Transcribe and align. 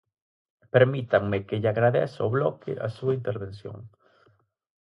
Permítanme 0.75 1.37
que 1.47 1.59
lle 1.61 1.71
agradeza 1.73 2.19
ao 2.21 2.33
Bloque 2.37 2.71
a 2.87 2.89
súa 2.97 3.15
intervención. 3.19 3.77